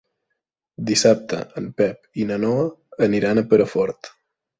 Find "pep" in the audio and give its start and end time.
1.81-2.07